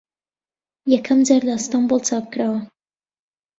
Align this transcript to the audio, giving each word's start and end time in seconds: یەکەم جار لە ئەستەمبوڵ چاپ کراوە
یەکەم 0.93 1.19
جار 1.27 1.41
لە 1.47 1.51
ئەستەمبوڵ 1.55 1.99
چاپ 2.07 2.25
کراوە 2.33 2.59